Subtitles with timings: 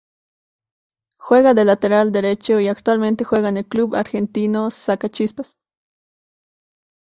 [1.17, 5.59] Juega de lateral derecho y actualmente juega en el club argentino Sacachispas.